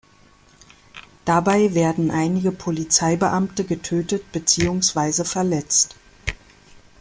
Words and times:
Dabei 1.25 1.75
werden 1.75 2.09
einige 2.09 2.51
Polizeibeamte 2.51 3.65
getötet 3.65 4.31
beziehungsweise 4.31 5.25
verletzt. 5.25 5.95